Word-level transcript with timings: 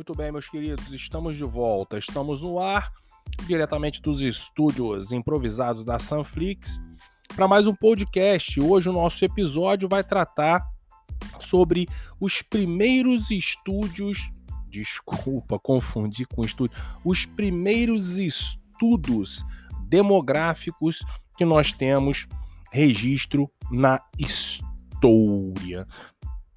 Muito 0.00 0.14
bem, 0.14 0.32
meus 0.32 0.48
queridos, 0.48 0.90
estamos 0.92 1.36
de 1.36 1.44
volta. 1.44 1.98
Estamos 1.98 2.40
no 2.40 2.58
ar, 2.58 2.90
diretamente 3.46 4.00
dos 4.00 4.22
estúdios 4.22 5.12
improvisados 5.12 5.84
da 5.84 5.98
Sunflix, 5.98 6.80
para 7.36 7.46
mais 7.46 7.66
um 7.66 7.74
podcast. 7.74 8.58
Hoje 8.58 8.88
o 8.88 8.94
nosso 8.94 9.22
episódio 9.22 9.90
vai 9.90 10.02
tratar 10.02 10.66
sobre 11.38 11.86
os 12.18 12.40
primeiros 12.40 13.30
estúdios. 13.30 14.30
Desculpa, 14.70 15.58
confundi 15.58 16.24
com 16.24 16.46
estúdio. 16.46 16.78
Os 17.04 17.26
primeiros 17.26 18.18
estudos 18.18 19.44
demográficos 19.86 21.04
que 21.36 21.44
nós 21.44 21.72
temos 21.72 22.26
registro 22.72 23.50
na 23.70 24.00
história. 24.18 25.86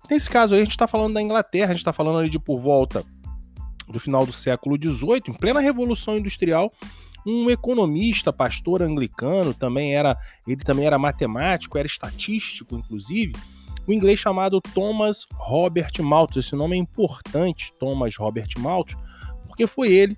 Nesse 0.09 0.29
caso 0.29 0.55
a 0.55 0.59
gente 0.59 0.71
está 0.71 0.87
falando 0.87 1.15
da 1.15 1.21
Inglaterra, 1.21 1.71
a 1.71 1.73
gente 1.73 1.79
está 1.79 1.91
falando 1.91 2.19
ali 2.19 2.29
de 2.29 2.39
por 2.39 2.57
volta 2.57 3.05
do 3.87 3.99
final 3.99 4.25
do 4.25 4.33
século 4.33 4.75
XVIII, 4.75 5.23
em 5.29 5.33
plena 5.33 5.59
Revolução 5.59 6.17
Industrial, 6.17 6.71
um 7.25 7.49
economista, 7.49 8.33
pastor 8.33 8.81
anglicano, 8.81 9.53
também 9.53 9.95
era, 9.95 10.17
ele 10.47 10.63
também 10.63 10.85
era 10.85 10.99
matemático, 10.99 11.77
era 11.77 11.87
estatístico, 11.87 12.75
inclusive, 12.75 13.33
o 13.87 13.93
inglês 13.93 14.19
chamado 14.19 14.61
Thomas 14.61 15.25
Robert 15.33 15.91
Malthus. 16.01 16.45
Esse 16.45 16.55
nome 16.55 16.75
é 16.75 16.79
importante, 16.79 17.73
Thomas 17.79 18.15
Robert 18.17 18.49
Malthus, 18.57 18.97
porque 19.45 19.67
foi 19.67 19.91
ele 19.91 20.17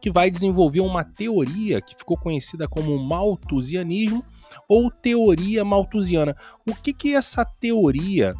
que 0.00 0.10
vai 0.10 0.30
desenvolver 0.30 0.80
uma 0.80 1.04
teoria 1.04 1.80
que 1.80 1.94
ficou 1.96 2.16
conhecida 2.16 2.66
como 2.68 2.98
malthusianismo 2.98 4.24
ou 4.68 4.90
teoria 4.90 5.64
malthusiana. 5.64 6.36
O 6.68 6.74
que 6.74 6.92
que 6.92 7.14
essa 7.14 7.44
teoria 7.44 8.34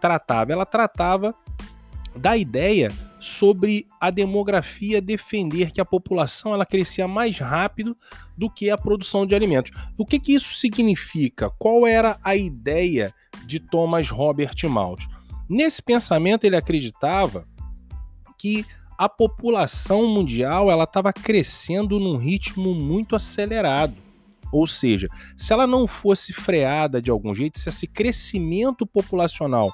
tratava? 0.00 0.52
Ela 0.52 0.64
tratava 0.64 1.34
da 2.16 2.36
ideia 2.36 2.88
sobre 3.22 3.86
a 4.00 4.10
demografia 4.10 5.00
defender 5.00 5.70
que 5.70 5.80
a 5.80 5.84
população 5.84 6.52
ela 6.52 6.66
crescia 6.66 7.06
mais 7.06 7.38
rápido 7.38 7.96
do 8.36 8.50
que 8.50 8.68
a 8.68 8.76
produção 8.76 9.24
de 9.24 9.32
alimentos. 9.32 9.70
O 9.96 10.04
que, 10.04 10.18
que 10.18 10.34
isso 10.34 10.56
significa? 10.56 11.48
Qual 11.50 11.86
era 11.86 12.18
a 12.24 12.34
ideia 12.34 13.14
de 13.46 13.60
Thomas 13.60 14.10
Robert 14.10 14.56
Malthus? 14.68 15.06
Nesse 15.48 15.80
pensamento 15.80 16.44
ele 16.44 16.56
acreditava 16.56 17.46
que 18.36 18.66
a 18.98 19.08
população 19.08 20.08
mundial 20.08 20.68
ela 20.68 20.84
estava 20.84 21.12
crescendo 21.12 22.00
num 22.00 22.16
ritmo 22.16 22.74
muito 22.74 23.14
acelerado. 23.14 23.94
Ou 24.52 24.66
seja, 24.66 25.06
se 25.36 25.52
ela 25.52 25.66
não 25.66 25.86
fosse 25.86 26.32
freada 26.32 27.00
de 27.00 27.08
algum 27.08 27.32
jeito, 27.32 27.60
se 27.60 27.68
esse 27.68 27.86
crescimento 27.86 28.84
populacional 28.84 29.72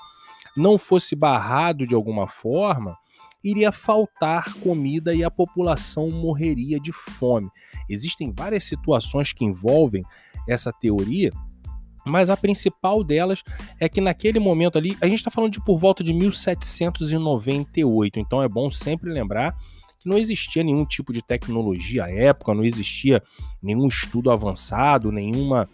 não 0.55 0.77
fosse 0.77 1.17
barrado 1.17 1.87
de 1.87 1.95
alguma 1.95 2.29
forma, 2.29 2.95
iria 3.43 3.71
faltar 3.71 4.53
comida 4.55 5.15
e 5.15 5.23
a 5.23 5.31
população 5.31 6.11
morreria 6.11 6.81
de 6.81 6.91
fome. 6.93 7.49
Existem 7.89 8.33
várias 8.37 8.65
situações 8.65 9.33
que 9.33 9.45
envolvem 9.45 10.03
essa 10.49 10.73
teoria, 10.73 11.31
mas 12.05 12.29
a 12.31 12.37
principal 12.37 13.05
delas 13.05 13.45
é 13.79 13.89
que 13.89 14.01
naquele 14.01 14.41
momento 14.41 14.79
ali, 14.79 14.97
a 15.01 15.07
gente 15.07 15.19
está 15.19 15.31
falando 15.31 15.53
de 15.53 15.65
por 15.65 15.79
volta 15.79 16.03
de 16.03 16.13
1798, 16.13 18.19
então 18.19 18.43
é 18.43 18.49
bom 18.49 18.69
sempre 18.71 19.13
lembrar 19.13 19.57
que 19.99 20.09
não 20.09 20.17
existia 20.17 20.63
nenhum 20.63 20.85
tipo 20.85 21.13
de 21.13 21.21
tecnologia 21.21 22.05
à 22.05 22.11
época, 22.11 22.55
não 22.55 22.65
existia 22.65 23.23
nenhum 23.63 23.89
estudo 23.89 24.31
avançado, 24.31 25.13
nenhuma 25.13 25.69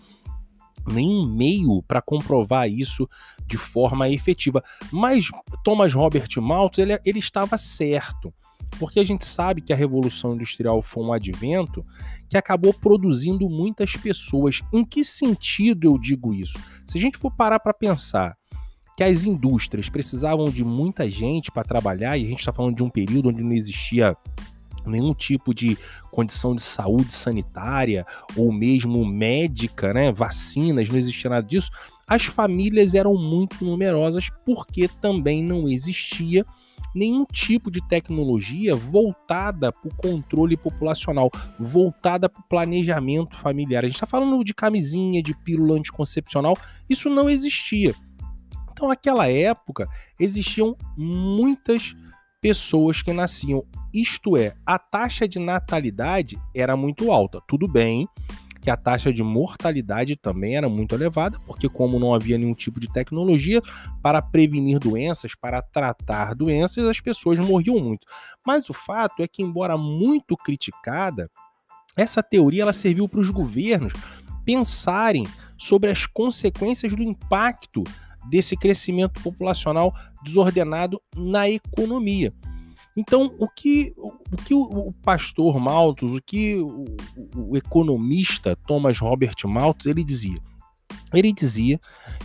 nenhum 0.86 1.26
meio 1.26 1.82
para 1.82 2.02
comprovar 2.02 2.68
isso 2.68 3.08
de 3.46 3.56
forma 3.56 4.08
efetiva. 4.08 4.62
Mas 4.92 5.30
Thomas 5.62 5.92
Robert 5.92 6.28
Malthus 6.40 6.78
ele, 6.78 6.98
ele 7.04 7.18
estava 7.18 7.56
certo, 7.58 8.32
porque 8.78 9.00
a 9.00 9.04
gente 9.04 9.24
sabe 9.24 9.60
que 9.60 9.72
a 9.72 9.76
Revolução 9.76 10.34
Industrial 10.34 10.80
foi 10.82 11.04
um 11.04 11.12
advento 11.12 11.84
que 12.28 12.36
acabou 12.36 12.74
produzindo 12.74 13.48
muitas 13.48 13.96
pessoas. 13.96 14.60
Em 14.72 14.84
que 14.84 15.04
sentido 15.04 15.86
eu 15.86 15.98
digo 15.98 16.34
isso? 16.34 16.58
Se 16.86 16.98
a 16.98 17.00
gente 17.00 17.18
for 17.18 17.30
parar 17.30 17.60
para 17.60 17.74
pensar 17.74 18.36
que 18.96 19.02
as 19.02 19.24
indústrias 19.24 19.88
precisavam 19.88 20.46
de 20.46 20.64
muita 20.64 21.10
gente 21.10 21.50
para 21.50 21.64
trabalhar, 21.64 22.16
e 22.16 22.24
a 22.24 22.28
gente 22.28 22.38
está 22.38 22.52
falando 22.52 22.76
de 22.76 22.82
um 22.82 22.90
período 22.90 23.28
onde 23.28 23.42
não 23.42 23.52
existia 23.52 24.16
nenhum 24.90 25.14
tipo 25.14 25.54
de 25.54 25.76
condição 26.10 26.54
de 26.54 26.62
saúde 26.62 27.12
sanitária 27.12 28.06
ou 28.36 28.52
mesmo 28.52 29.04
médica, 29.04 29.92
né, 29.92 30.12
vacinas, 30.12 30.88
não 30.88 30.98
existia 30.98 31.30
nada 31.30 31.46
disso. 31.46 31.70
As 32.06 32.24
famílias 32.24 32.94
eram 32.94 33.14
muito 33.14 33.64
numerosas 33.64 34.28
porque 34.44 34.88
também 34.88 35.42
não 35.42 35.68
existia 35.68 36.44
nenhum 36.94 37.24
tipo 37.24 37.70
de 37.70 37.80
tecnologia 37.88 38.76
voltada 38.76 39.72
para 39.72 39.88
o 39.88 39.94
controle 39.94 40.56
populacional, 40.56 41.30
voltada 41.58 42.28
para 42.28 42.40
o 42.40 42.44
planejamento 42.44 43.36
familiar. 43.36 43.84
A 43.84 43.88
gente 43.88 43.96
está 43.96 44.06
falando 44.06 44.44
de 44.44 44.54
camisinha, 44.54 45.22
de 45.22 45.34
pílula 45.34 45.76
anticoncepcional, 45.76 46.56
isso 46.88 47.10
não 47.10 47.28
existia. 47.28 47.94
Então, 48.70 48.88
naquela 48.88 49.28
época, 49.28 49.88
existiam 50.18 50.76
muitas 50.96 51.94
pessoas 52.44 53.00
que 53.00 53.10
nasciam. 53.10 53.64
Isto 53.90 54.36
é, 54.36 54.54
a 54.66 54.78
taxa 54.78 55.26
de 55.26 55.38
natalidade 55.38 56.36
era 56.54 56.76
muito 56.76 57.10
alta. 57.10 57.40
Tudo 57.48 57.66
bem 57.66 58.06
que 58.60 58.68
a 58.68 58.76
taxa 58.76 59.10
de 59.10 59.22
mortalidade 59.22 60.14
também 60.14 60.54
era 60.54 60.68
muito 60.68 60.94
elevada, 60.94 61.38
porque 61.46 61.70
como 61.70 61.98
não 61.98 62.12
havia 62.12 62.36
nenhum 62.36 62.52
tipo 62.52 62.78
de 62.78 62.92
tecnologia 62.92 63.62
para 64.02 64.20
prevenir 64.20 64.78
doenças, 64.78 65.34
para 65.34 65.62
tratar 65.62 66.34
doenças, 66.34 66.86
as 66.86 67.00
pessoas 67.00 67.38
morriam 67.38 67.78
muito. 67.78 68.06
Mas 68.46 68.68
o 68.68 68.74
fato 68.74 69.22
é 69.22 69.28
que, 69.28 69.42
embora 69.42 69.78
muito 69.78 70.36
criticada, 70.36 71.30
essa 71.96 72.22
teoria 72.22 72.64
ela 72.64 72.74
serviu 72.74 73.08
para 73.08 73.20
os 73.20 73.30
governos 73.30 73.94
pensarem 74.44 75.26
sobre 75.56 75.90
as 75.90 76.04
consequências 76.04 76.94
do 76.94 77.02
impacto 77.02 77.84
desse 78.28 78.56
crescimento 78.56 79.20
populacional 79.22 79.94
desordenado 80.22 81.00
na 81.16 81.48
economia. 81.48 82.32
Então, 82.96 83.34
o 83.38 83.48
que 83.48 83.92
o, 83.96 84.12
que 84.44 84.54
o, 84.54 84.92
pastor 85.02 85.58
Malthus, 85.58 86.12
o 86.12 86.22
que 86.22 86.56
o, 86.56 86.84
o, 87.36 87.56
economista 87.56 88.56
Thomas 88.66 88.98
Robert 88.98 89.34
Malthus, 89.44 89.86
ele 89.86 90.04
dizia? 90.04 90.38
Ele 91.12 91.32
dizia 91.32 91.80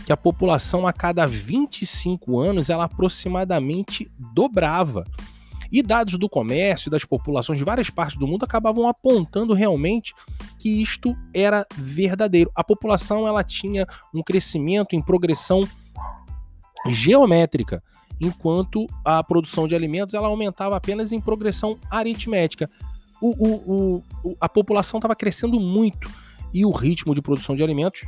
que 0.06 0.12
a 0.12 0.16
população 0.16 0.86
a 0.86 0.92
cada 0.92 1.26
25 1.26 2.38
anos 2.38 2.70
ela 2.70 2.84
aproximadamente 2.84 4.10
dobrava. 4.32 5.04
E 5.72 5.82
dados 5.82 6.18
do 6.18 6.28
comércio 6.28 6.88
e 6.88 6.90
das 6.90 7.04
populações 7.04 7.58
de 7.58 7.64
várias 7.64 7.90
partes 7.90 8.18
do 8.18 8.26
mundo 8.26 8.44
acabavam 8.44 8.88
apontando 8.88 9.54
realmente 9.54 10.12
que 10.58 10.82
isto 10.82 11.16
era 11.32 11.64
verdadeiro. 11.76 12.50
A 12.56 12.64
população 12.64 13.26
ela 13.26 13.44
tinha 13.44 13.86
um 14.12 14.22
crescimento 14.22 14.96
em 14.96 15.02
progressão 15.02 15.68
geométrica, 16.86 17.82
enquanto 18.20 18.86
a 19.04 19.22
produção 19.24 19.66
de 19.66 19.74
alimentos 19.74 20.14
ela 20.14 20.28
aumentava 20.28 20.76
apenas 20.76 21.12
em 21.12 21.20
progressão 21.20 21.78
aritmética. 21.90 22.70
O, 23.20 23.30
o, 23.30 24.04
o, 24.24 24.36
a 24.40 24.48
população 24.48 24.98
estava 24.98 25.14
crescendo 25.14 25.60
muito 25.60 26.10
e 26.52 26.64
o 26.64 26.70
ritmo 26.70 27.14
de 27.14 27.22
produção 27.22 27.54
de 27.54 27.62
alimentos 27.62 28.02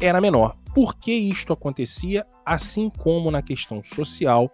era 0.00 0.20
menor. 0.20 0.56
Por 0.74 0.96
que 0.96 1.12
isto 1.12 1.52
acontecia? 1.52 2.26
Assim 2.44 2.90
como 2.90 3.30
na 3.30 3.42
questão 3.42 3.82
social, 3.82 4.50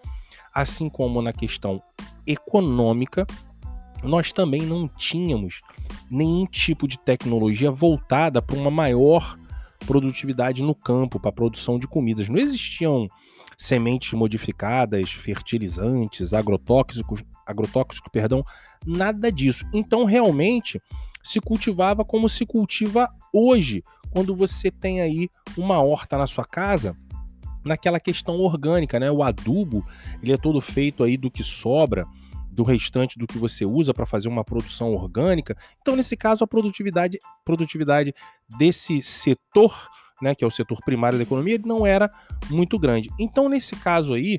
assim 0.54 0.88
como 0.88 1.22
na 1.22 1.32
questão 1.32 1.82
econômica, 2.26 3.26
nós 4.02 4.32
também 4.32 4.62
não 4.62 4.88
tínhamos 4.88 5.60
nenhum 6.10 6.46
tipo 6.46 6.86
de 6.88 6.98
tecnologia 6.98 7.70
voltada 7.70 8.40
para 8.40 8.56
uma 8.56 8.70
maior 8.70 9.38
produtividade 9.86 10.62
no 10.62 10.74
campo, 10.74 11.18
para 11.18 11.30
a 11.30 11.34
produção 11.34 11.78
de 11.78 11.86
comidas. 11.86 12.28
Não 12.28 12.38
existiam 12.38 13.08
sementes 13.60 14.14
modificadas, 14.14 15.12
fertilizantes, 15.12 16.32
agrotóxicos, 16.32 17.22
agrotóxicos, 17.46 18.10
perdão, 18.10 18.42
nada 18.86 19.30
disso. 19.30 19.66
Então 19.70 20.06
realmente 20.06 20.80
se 21.22 21.42
cultivava 21.42 22.02
como 22.02 22.26
se 22.26 22.46
cultiva 22.46 23.06
hoje, 23.30 23.82
quando 24.10 24.34
você 24.34 24.70
tem 24.70 25.02
aí 25.02 25.28
uma 25.58 25.78
horta 25.82 26.16
na 26.16 26.26
sua 26.26 26.46
casa, 26.46 26.96
naquela 27.62 28.00
questão 28.00 28.40
orgânica, 28.40 28.98
né? 28.98 29.10
O 29.10 29.22
adubo, 29.22 29.86
ele 30.22 30.32
é 30.32 30.38
todo 30.38 30.58
feito 30.62 31.04
aí 31.04 31.18
do 31.18 31.30
que 31.30 31.42
sobra, 31.42 32.06
do 32.50 32.62
restante 32.62 33.18
do 33.18 33.26
que 33.26 33.36
você 33.36 33.66
usa 33.66 33.92
para 33.92 34.06
fazer 34.06 34.30
uma 34.30 34.42
produção 34.42 34.94
orgânica. 34.94 35.54
Então, 35.82 35.94
nesse 35.94 36.16
caso, 36.16 36.42
a 36.42 36.48
produtividade, 36.48 37.18
produtividade 37.44 38.14
desse 38.58 39.02
setor 39.02 39.90
né, 40.20 40.34
que 40.34 40.44
é 40.44 40.46
o 40.46 40.50
setor 40.50 40.80
primário 40.84 41.18
da 41.18 41.22
economia, 41.22 41.54
ele 41.54 41.66
não 41.66 41.86
era 41.86 42.10
muito 42.48 42.78
grande. 42.78 43.10
Então, 43.18 43.48
nesse 43.48 43.74
caso 43.76 44.14
aí, 44.14 44.38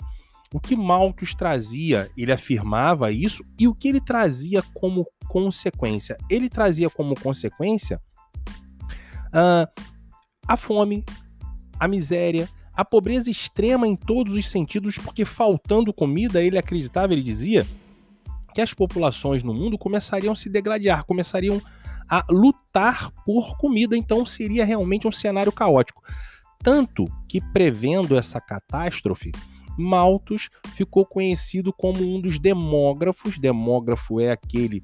o 0.54 0.60
que 0.60 0.76
Malthus 0.76 1.34
trazia, 1.34 2.10
ele 2.18 2.32
afirmava 2.32 3.12
isso, 3.12 3.44
e 3.60 3.68
o 3.68 3.74
que 3.74 3.88
ele 3.88 4.02
trazia 4.02 4.62
como 4.74 5.08
consequência? 5.28 6.18
Ele 6.30 6.50
trazia 6.50 6.90
como 6.90 7.16
consequência 7.20 8.02
uh, 9.28 9.68
a 10.48 10.58
fome, 10.58 11.06
a 11.80 11.88
miséria, 11.88 12.50
a 12.74 12.84
pobreza 12.84 13.30
extrema 13.30 13.88
em 13.88 13.96
todos 13.96 14.34
os 14.34 14.50
sentidos, 14.50 14.98
porque 14.98 15.24
faltando 15.24 15.94
comida, 15.94 16.42
ele 16.42 16.58
acreditava, 16.58 17.14
ele 17.14 17.24
dizia, 17.24 17.66
que 18.54 18.62
as 18.62 18.74
populações 18.74 19.44
no 19.44 19.54
mundo 19.54 19.78
começariam 19.78 20.34
a 20.34 20.36
se 20.36 20.50
degradar, 20.50 21.06
começariam 21.06 21.62
a 22.12 22.26
lutar 22.30 23.10
por 23.26 23.56
comida, 23.56 23.96
então 23.96 24.26
seria 24.26 24.66
realmente 24.66 25.08
um 25.08 25.12
cenário 25.14 25.52
caótico. 25.52 26.04
Tanto 26.62 27.06
que, 27.30 27.40
prevendo 27.40 28.18
essa 28.18 28.42
catástrofe, 28.42 29.32
Malthus 29.78 30.50
ficou 30.76 31.06
conhecido 31.06 31.72
como 31.72 32.04
um 32.04 32.20
dos 32.20 32.38
demógrafos. 32.38 33.40
Demógrafo 33.40 34.20
é 34.20 34.30
aquele 34.30 34.84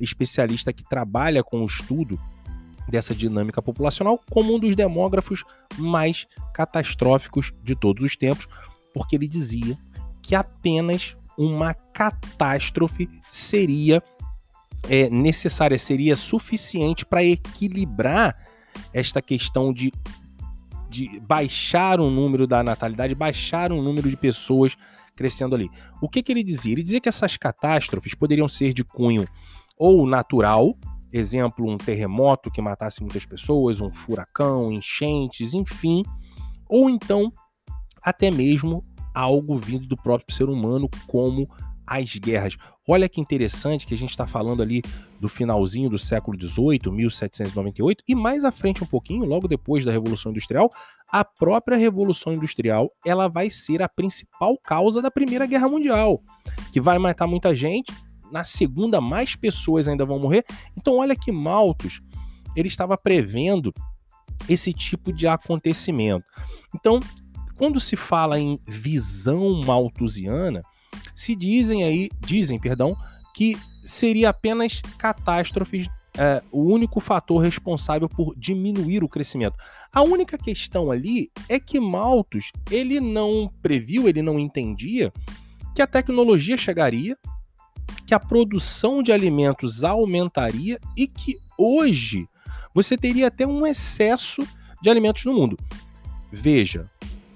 especialista 0.00 0.72
que 0.72 0.82
trabalha 0.82 1.44
com 1.44 1.62
o 1.62 1.66
estudo 1.66 2.18
dessa 2.88 3.14
dinâmica 3.14 3.62
populacional, 3.62 4.20
como 4.28 4.56
um 4.56 4.58
dos 4.58 4.74
demógrafos 4.74 5.44
mais 5.78 6.26
catastróficos 6.52 7.52
de 7.62 7.76
todos 7.76 8.02
os 8.02 8.16
tempos, 8.16 8.48
porque 8.92 9.14
ele 9.14 9.28
dizia 9.28 9.78
que 10.20 10.34
apenas 10.34 11.16
uma 11.38 11.72
catástrofe 11.72 13.08
seria 13.30 14.02
é, 14.88 15.08
necessária, 15.10 15.78
seria 15.78 16.16
suficiente 16.16 17.04
para 17.04 17.24
equilibrar 17.24 18.36
esta 18.92 19.22
questão 19.22 19.72
de, 19.72 19.92
de 20.88 21.20
baixar 21.20 22.00
o 22.00 22.10
número 22.10 22.46
da 22.46 22.62
natalidade, 22.62 23.14
baixar 23.14 23.72
o 23.72 23.82
número 23.82 24.08
de 24.08 24.16
pessoas 24.16 24.76
crescendo 25.16 25.54
ali. 25.54 25.70
O 26.00 26.08
que, 26.08 26.22
que 26.22 26.32
ele 26.32 26.42
dizia? 26.42 26.72
Ele 26.72 26.82
dizia 26.82 27.00
que 27.00 27.08
essas 27.08 27.36
catástrofes 27.36 28.14
poderiam 28.14 28.48
ser 28.48 28.72
de 28.72 28.84
cunho 28.84 29.26
ou 29.78 30.06
natural, 30.06 30.76
exemplo, 31.12 31.68
um 31.68 31.78
terremoto 31.78 32.50
que 32.50 32.60
matasse 32.60 33.00
muitas 33.00 33.24
pessoas, 33.24 33.80
um 33.80 33.90
furacão, 33.90 34.72
enchentes, 34.72 35.54
enfim, 35.54 36.02
ou 36.68 36.90
então 36.90 37.32
até 38.02 38.30
mesmo 38.30 38.82
algo 39.14 39.56
vindo 39.56 39.86
do 39.86 39.96
próprio 39.96 40.34
ser 40.34 40.48
humano, 40.48 40.88
como 41.06 41.48
as 42.00 42.14
guerras. 42.16 42.56
Olha 42.86 43.08
que 43.08 43.20
interessante 43.20 43.86
que 43.86 43.94
a 43.94 43.96
gente 43.96 44.10
está 44.10 44.26
falando 44.26 44.62
ali 44.62 44.82
do 45.20 45.28
finalzinho 45.28 45.88
do 45.88 45.98
século 45.98 46.38
XVIII, 46.38 46.90
1798, 46.90 48.04
e 48.06 48.14
mais 48.14 48.44
à 48.44 48.52
frente 48.52 48.84
um 48.84 48.86
pouquinho, 48.86 49.24
logo 49.24 49.48
depois 49.48 49.84
da 49.84 49.92
Revolução 49.92 50.30
Industrial, 50.30 50.68
a 51.08 51.24
própria 51.24 51.76
Revolução 51.76 52.34
Industrial 52.34 52.90
ela 53.06 53.28
vai 53.28 53.48
ser 53.48 53.82
a 53.82 53.88
principal 53.88 54.58
causa 54.58 55.00
da 55.00 55.10
Primeira 55.10 55.46
Guerra 55.46 55.68
Mundial, 55.68 56.20
que 56.72 56.80
vai 56.80 56.98
matar 56.98 57.26
muita 57.26 57.54
gente. 57.54 57.92
Na 58.30 58.42
segunda, 58.42 59.00
mais 59.00 59.36
pessoas 59.36 59.86
ainda 59.86 60.04
vão 60.04 60.18
morrer. 60.18 60.44
Então, 60.76 60.96
olha 60.96 61.14
que 61.14 61.30
Malthus 61.30 62.00
ele 62.56 62.68
estava 62.68 62.96
prevendo 62.96 63.72
esse 64.48 64.72
tipo 64.72 65.12
de 65.12 65.26
acontecimento. 65.26 66.24
Então, 66.74 67.00
quando 67.56 67.80
se 67.80 67.96
fala 67.96 68.38
em 68.38 68.58
visão 68.66 69.60
malthusiana, 69.64 70.60
se 71.14 71.34
dizem 71.34 71.84
aí, 71.84 72.10
dizem, 72.20 72.58
perdão, 72.58 72.96
que 73.34 73.56
seria 73.84 74.30
apenas 74.30 74.80
catástrofes 74.98 75.88
é, 76.16 76.42
o 76.52 76.62
único 76.62 77.00
fator 77.00 77.42
responsável 77.42 78.08
por 78.08 78.34
diminuir 78.36 79.02
o 79.02 79.08
crescimento. 79.08 79.58
A 79.92 80.02
única 80.02 80.38
questão 80.38 80.90
ali 80.90 81.30
é 81.48 81.58
que 81.58 81.80
Malthus 81.80 82.52
ele 82.70 83.00
não 83.00 83.52
previu, 83.60 84.08
ele 84.08 84.22
não 84.22 84.38
entendia 84.38 85.12
que 85.74 85.82
a 85.82 85.86
tecnologia 85.86 86.56
chegaria, 86.56 87.18
que 88.06 88.14
a 88.14 88.20
produção 88.20 89.02
de 89.02 89.12
alimentos 89.12 89.82
aumentaria 89.82 90.78
e 90.96 91.08
que 91.08 91.36
hoje 91.58 92.28
você 92.72 92.96
teria 92.96 93.26
até 93.26 93.46
um 93.46 93.66
excesso 93.66 94.46
de 94.80 94.88
alimentos 94.88 95.24
no 95.24 95.34
mundo. 95.34 95.58
Veja, 96.30 96.86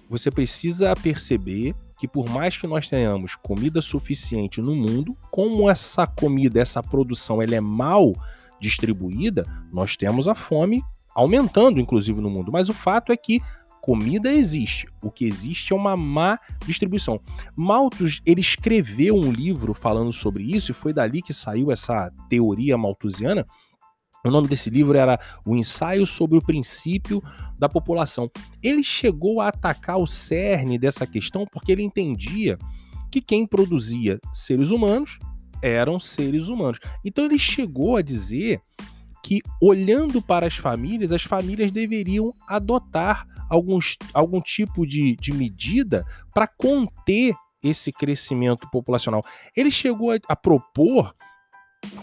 você 0.09 0.31
precisa 0.31 0.95
perceber 0.95 1.75
que 1.99 2.07
por 2.07 2.29
mais 2.29 2.57
que 2.57 2.67
nós 2.67 2.89
tenhamos 2.89 3.35
comida 3.35 3.83
suficiente 3.83 4.61
no 4.61 4.75
mundo, 4.75 5.17
como 5.31 5.69
essa 5.69 6.07
comida, 6.07 6.61
essa 6.61 6.83
produção, 6.83 7.43
ela 7.43 7.55
é 7.55 7.61
mal 7.61 8.15
distribuída, 8.61 9.47
nós 9.73 9.97
temos 9.97 10.29
a 10.29 10.35
fome 10.35 10.83
aumentando, 11.15 11.81
inclusive, 11.81 12.21
no 12.21 12.31
mundo. 12.31 12.53
Mas 12.53 12.69
o 12.69 12.75
fato 12.75 13.13
é 13.13 13.17
que 13.17 13.41
comida 13.81 14.33
existe. 14.33 14.87
O 15.03 15.11
que 15.11 15.25
existe 15.25 15.73
é 15.73 15.77
uma 15.77 15.97
má 15.97 16.39
distribuição. 16.67 17.21
Malthus, 17.57 18.21
ele 18.25 18.41
escreveu 18.41 19.17
um 19.17 19.33
livro 19.33 19.75
falando 19.75 20.13
sobre 20.13 20.45
isso, 20.45 20.71
e 20.71 20.75
foi 20.75 20.93
dali 20.93 21.23
que 21.23 21.33
saiu 21.33 21.73
essa 21.73 22.13
teoria 22.29 22.79
malthusiana, 22.79 23.47
o 24.25 24.31
nome 24.31 24.49
desse 24.49 24.69
livro 24.69 24.97
era 24.97 25.19
O 25.47 25.55
Ensaio 25.57 26.07
sobre 26.07 26.37
o 26.37 26.43
Princípio 26.43 27.23
da 27.59 27.69
População. 27.69 28.31
Ele 28.63 28.83
chegou 28.83 29.41
a 29.41 29.49
atacar 29.49 29.99
o 29.99 30.07
cerne 30.07 30.79
dessa 30.79 31.07
questão 31.07 31.47
porque 31.51 31.73
ele 31.73 31.83
entendia 31.83 32.59
que 33.11 33.21
quem 33.21 33.47
produzia 33.47 34.19
seres 34.33 34.71
humanos 34.71 35.19
eram 35.63 35.99
seres 35.99 36.49
humanos. 36.49 36.79
Então 37.05 37.25
ele 37.25 37.39
chegou 37.39 37.97
a 37.97 38.03
dizer 38.03 38.61
que, 39.23 39.41
olhando 39.61 40.23
para 40.23 40.47
as 40.47 40.57
famílias, 40.57 41.13
as 41.13 41.23
famílias 41.23 41.73
deveriam 41.73 42.33
adotar 42.47 43.27
alguns, 43.49 43.97
algum 44.15 44.41
tipo 44.41 44.87
de, 44.87 45.17
de 45.17 45.33
medida 45.33 46.05
para 46.33 46.47
conter 46.47 47.35
esse 47.63 47.91
crescimento 47.91 48.69
populacional. 48.71 49.23
Ele 49.57 49.71
chegou 49.71 50.13
a, 50.13 50.19
a 50.29 50.37
propor 50.37 51.15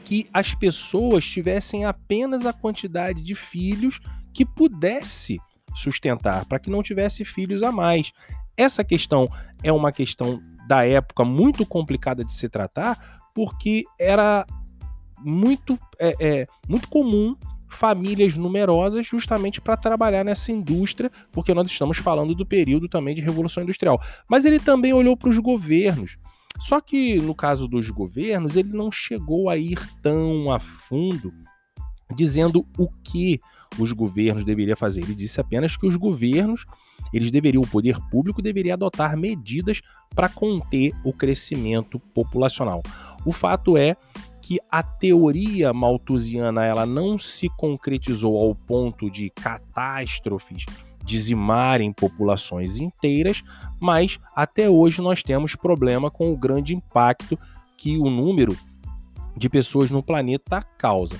que 0.03 0.27
as 0.33 0.53
pessoas 0.53 1.25
tivessem 1.25 1.85
apenas 1.85 2.45
a 2.45 2.53
quantidade 2.53 3.21
de 3.21 3.35
filhos 3.35 3.99
que 4.33 4.45
pudesse 4.45 5.39
sustentar, 5.75 6.45
para 6.45 6.59
que 6.59 6.69
não 6.69 6.81
tivesse 6.81 7.25
filhos 7.25 7.61
a 7.63 7.71
mais. 7.71 8.11
Essa 8.55 8.83
questão 8.83 9.29
é 9.63 9.71
uma 9.71 9.91
questão 9.91 10.41
da 10.67 10.85
época 10.85 11.23
muito 11.23 11.65
complicada 11.65 12.23
de 12.23 12.33
se 12.33 12.47
tratar, 12.47 13.21
porque 13.33 13.83
era 13.99 14.45
muito, 15.19 15.77
é, 15.99 16.15
é 16.19 16.45
muito 16.67 16.87
comum 16.87 17.35
famílias 17.69 18.37
numerosas 18.37 19.05
justamente 19.05 19.59
para 19.59 19.75
trabalhar 19.75 20.23
nessa 20.23 20.51
indústria, 20.51 21.11
porque 21.31 21.53
nós 21.53 21.69
estamos 21.69 21.97
falando 21.97 22.33
do 22.33 22.45
período 22.45 22.87
também 22.87 23.13
de 23.13 23.21
Revolução 23.21 23.63
Industrial. 23.63 24.01
Mas 24.29 24.45
ele 24.45 24.59
também 24.59 24.93
olhou 24.93 25.17
para 25.17 25.29
os 25.29 25.37
governos. 25.37 26.17
Só 26.59 26.79
que 26.81 27.19
no 27.19 27.35
caso 27.35 27.67
dos 27.67 27.89
governos, 27.89 28.55
ele 28.55 28.73
não 28.73 28.91
chegou 28.91 29.49
a 29.49 29.57
ir 29.57 29.79
tão 30.01 30.51
a 30.51 30.59
fundo 30.59 31.33
dizendo 32.15 32.65
o 32.77 32.87
que 32.87 33.39
os 33.79 33.91
governos 33.91 34.43
deveriam 34.43 34.77
fazer. 34.77 35.01
Ele 35.01 35.15
disse 35.15 35.39
apenas 35.41 35.75
que 35.75 35.85
os 35.85 35.95
governos, 35.95 36.65
eles 37.13 37.31
deveriam, 37.31 37.63
o 37.63 37.67
poder 37.67 37.99
público 38.09 38.41
deveria 38.41 38.73
adotar 38.73 39.17
medidas 39.17 39.81
para 40.13 40.29
conter 40.29 40.91
o 41.03 41.11
crescimento 41.11 41.99
populacional. 41.99 42.81
O 43.25 43.31
fato 43.31 43.75
é 43.75 43.95
que 44.41 44.59
a 44.71 44.83
teoria 44.83 45.73
malthusiana 45.73 46.63
ela 46.63 46.85
não 46.85 47.17
se 47.17 47.49
concretizou 47.57 48.37
ao 48.37 48.53
ponto 48.53 49.09
de 49.09 49.31
catástrofes 49.31 50.65
dizimarem 51.05 51.93
populações 51.93 52.77
inteiras, 52.77 53.43
mas 53.79 54.19
até 54.35 54.69
hoje 54.69 55.01
nós 55.01 55.21
temos 55.21 55.55
problema 55.55 56.09
com 56.09 56.31
o 56.33 56.37
grande 56.37 56.75
impacto 56.75 57.37
que 57.77 57.97
o 57.97 58.09
número 58.09 58.57
de 59.37 59.47
pessoas 59.47 59.91
no 59.91 60.01
planeta 60.01 60.61
causa. 60.77 61.15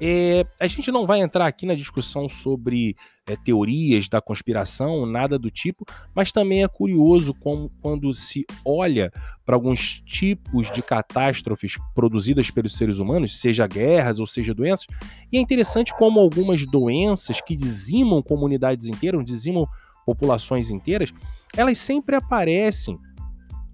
É, 0.00 0.46
a 0.58 0.66
gente 0.66 0.90
não 0.90 1.06
vai 1.06 1.20
entrar 1.20 1.46
aqui 1.46 1.66
na 1.66 1.74
discussão 1.74 2.26
sobre 2.26 2.96
é, 3.26 3.36
teorias 3.36 4.08
da 4.08 4.20
conspiração, 4.20 5.04
nada 5.04 5.38
do 5.38 5.50
tipo, 5.50 5.84
mas 6.14 6.32
também 6.32 6.62
é 6.64 6.68
curioso 6.68 7.34
como 7.34 7.70
quando 7.82 8.14
se 8.14 8.46
olha 8.64 9.12
para 9.44 9.54
alguns 9.54 10.00
tipos 10.00 10.70
de 10.72 10.80
catástrofes 10.80 11.76
produzidas 11.94 12.50
pelos 12.50 12.76
seres 12.78 12.98
humanos, 12.98 13.38
seja 13.38 13.66
guerras 13.66 14.18
ou 14.18 14.26
seja 14.26 14.54
doenças, 14.54 14.86
e 15.30 15.36
é 15.36 15.40
interessante 15.40 15.94
como 15.94 16.18
algumas 16.18 16.64
doenças 16.64 17.42
que 17.42 17.54
dizimam 17.54 18.22
comunidades 18.22 18.86
inteiras, 18.86 19.22
dizimam 19.22 19.68
populações 20.06 20.70
inteiras, 20.70 21.12
elas 21.54 21.78
sempre 21.78 22.16
aparecem 22.16 22.98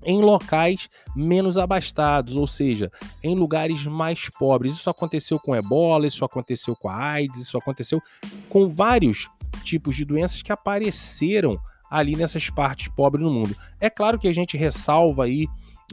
em 0.07 0.23
locais 0.23 0.89
menos 1.15 1.59
abastados, 1.59 2.37
ou 2.37 2.47
seja, 2.47 2.91
em 3.23 3.35
lugares 3.35 3.85
mais 3.87 4.31
pobres. 4.31 4.75
Isso 4.75 4.89
aconteceu 4.89 5.39
com 5.39 5.55
ebola, 5.55 6.07
isso 6.07 6.25
aconteceu 6.25 6.77
com 6.77 6.89
a 6.89 6.97
AIDS, 6.97 7.41
isso 7.41 7.59
aconteceu 7.59 8.01
com 8.49 8.69
vários 8.69 9.29
tipos 9.65 9.97
de 9.97 10.05
doenças 10.05 10.41
que 10.43 10.53
apareceram 10.53 11.59
ali 11.91 12.15
nessas 12.17 12.49
partes 12.49 12.89
pobres 12.89 13.25
do 13.25 13.31
mundo. 13.31 13.57
É 13.81 13.91
claro 13.91 14.19
que 14.19 14.29
a 14.29 14.33
gente 14.33 14.57
ressalva 14.57 15.25
aí 15.25 15.49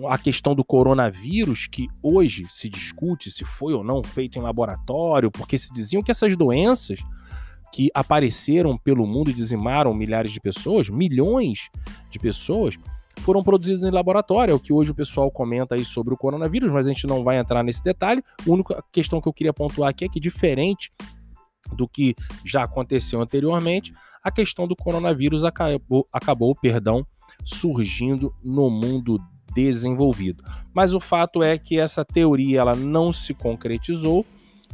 a 0.07 0.17
questão 0.17 0.55
do 0.55 0.63
coronavírus, 0.63 1.67
que 1.67 1.87
hoje 2.01 2.47
se 2.49 2.69
discute 2.69 3.31
se 3.31 3.45
foi 3.45 3.73
ou 3.73 3.83
não 3.83 4.03
feito 4.03 4.37
em 4.37 4.41
laboratório, 4.41 5.31
porque 5.31 5.57
se 5.57 5.71
diziam 5.73 6.01
que 6.01 6.11
essas 6.11 6.35
doenças 6.35 6.99
que 7.71 7.89
apareceram 7.93 8.77
pelo 8.77 9.05
mundo 9.05 9.31
e 9.31 9.33
dizimaram 9.33 9.93
milhares 9.93 10.31
de 10.31 10.39
pessoas, 10.39 10.89
milhões 10.89 11.69
de 12.09 12.19
pessoas, 12.19 12.77
foram 13.19 13.43
produzidos 13.43 13.83
em 13.83 13.91
laboratório, 13.91 14.51
é 14.51 14.55
o 14.55 14.59
que 14.59 14.73
hoje 14.73 14.91
o 14.91 14.95
pessoal 14.95 15.31
comenta 15.31 15.75
aí 15.75 15.85
sobre 15.85 16.13
o 16.13 16.17
coronavírus, 16.17 16.71
mas 16.71 16.87
a 16.87 16.89
gente 16.89 17.07
não 17.07 17.23
vai 17.23 17.37
entrar 17.37 17.63
nesse 17.63 17.83
detalhe. 17.83 18.23
A 18.45 18.51
única 18.51 18.83
questão 18.91 19.21
que 19.21 19.27
eu 19.27 19.33
queria 19.33 19.53
pontuar 19.53 19.89
aqui 19.89 20.05
é 20.05 20.09
que, 20.09 20.19
diferente 20.19 20.91
do 21.75 21.87
que 21.87 22.15
já 22.45 22.63
aconteceu 22.63 23.21
anteriormente, 23.21 23.93
a 24.23 24.31
questão 24.31 24.67
do 24.67 24.75
coronavírus 24.75 25.43
acabou, 25.43 26.05
acabou 26.11 26.55
perdão, 26.55 27.05
surgindo 27.43 28.33
no 28.43 28.69
mundo 28.69 29.19
desenvolvido. 29.53 30.43
Mas 30.73 30.93
o 30.93 30.99
fato 30.99 31.43
é 31.43 31.57
que 31.57 31.79
essa 31.79 32.03
teoria 32.03 32.61
ela 32.61 32.75
não 32.75 33.13
se 33.13 33.33
concretizou, 33.33 34.25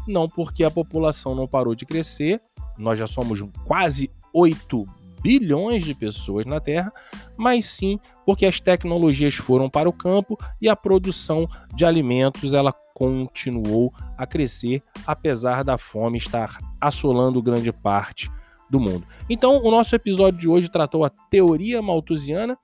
não 0.07 0.27
porque 0.27 0.63
a 0.63 0.71
população 0.71 1.35
não 1.35 1.47
parou 1.47 1.75
de 1.75 1.85
crescer, 1.85 2.41
nós 2.77 2.97
já 2.97 3.05
somos 3.05 3.43
quase 3.65 4.09
8 4.33 4.87
bilhões 5.21 5.83
de 5.83 5.93
pessoas 5.93 6.45
na 6.45 6.59
Terra, 6.59 6.91
mas 7.37 7.65
sim 7.65 7.99
porque 8.25 8.45
as 8.45 8.59
tecnologias 8.59 9.35
foram 9.35 9.69
para 9.69 9.89
o 9.89 9.93
campo 9.93 10.37
e 10.61 10.69
a 10.69 10.75
produção 10.75 11.47
de 11.75 11.85
alimentos 11.85 12.53
ela 12.53 12.73
continuou 12.93 13.93
a 14.17 14.27
crescer 14.27 14.81
apesar 15.07 15.63
da 15.63 15.77
fome 15.77 16.17
estar 16.17 16.59
assolando 16.81 17.41
grande 17.41 17.71
parte 17.71 18.29
do 18.69 18.79
mundo. 18.79 19.05
Então, 19.29 19.61
o 19.63 19.71
nosso 19.71 19.95
episódio 19.95 20.39
de 20.39 20.47
hoje 20.47 20.69
tratou 20.69 21.03
a 21.03 21.09
teoria 21.09 21.81
malthusiana. 21.81 22.57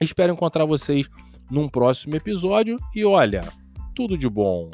Espero 0.00 0.32
encontrar 0.32 0.64
vocês 0.64 1.08
num 1.50 1.68
próximo 1.68 2.14
episódio 2.14 2.78
e 2.94 3.04
olha, 3.04 3.42
tudo 3.94 4.16
de 4.16 4.28
bom. 4.28 4.70